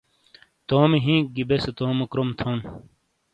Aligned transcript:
تومی 0.67 0.99
ہِین 1.05 1.19
گی 1.33 1.43
بیسے 1.49 1.71
تومو 1.77 2.05
کروم 2.11 2.29
تھون۔ 2.39 2.57